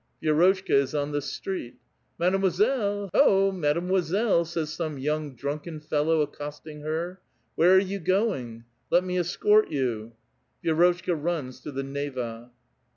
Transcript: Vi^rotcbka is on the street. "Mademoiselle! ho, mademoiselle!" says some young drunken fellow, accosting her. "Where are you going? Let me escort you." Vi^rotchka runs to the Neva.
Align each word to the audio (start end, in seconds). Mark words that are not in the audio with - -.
Vi^rotcbka 0.23 0.71
is 0.71 0.95
on 0.95 1.11
the 1.11 1.21
street. 1.21 1.75
"Mademoiselle! 2.17 3.11
ho, 3.13 3.51
mademoiselle!" 3.51 4.43
says 4.45 4.73
some 4.73 4.97
young 4.97 5.35
drunken 5.35 5.79
fellow, 5.79 6.21
accosting 6.21 6.81
her. 6.81 7.21
"Where 7.53 7.75
are 7.75 7.79
you 7.79 7.99
going? 7.99 8.63
Let 8.89 9.03
me 9.03 9.19
escort 9.19 9.69
you." 9.69 10.13
Vi^rotchka 10.65 11.15
runs 11.15 11.59
to 11.59 11.71
the 11.71 11.83
Neva. 11.83 12.49